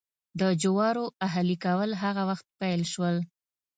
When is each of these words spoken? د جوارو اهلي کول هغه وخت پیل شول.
د 0.39 0.41
جوارو 0.61 1.05
اهلي 1.27 1.57
کول 1.65 1.89
هغه 2.03 2.21
وخت 2.29 2.45
پیل 2.59 2.81
شول. 2.93 3.15